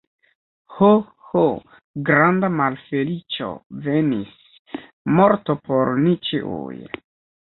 Ho, 0.75 0.87
ho, 1.25 1.41
granda 2.07 2.49
malfeliĉo 2.61 3.49
venis, 3.89 4.55
morto 5.19 5.57
por 5.69 5.93
ni 6.07 6.15
ĉiuj! 6.31 6.79